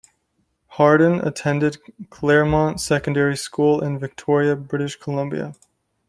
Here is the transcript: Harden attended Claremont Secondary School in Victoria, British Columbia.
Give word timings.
Harden 0.65 1.19
attended 1.21 1.77
Claremont 2.09 2.81
Secondary 2.81 3.37
School 3.37 3.83
in 3.83 3.99
Victoria, 3.99 4.55
British 4.55 4.95
Columbia. 4.95 5.53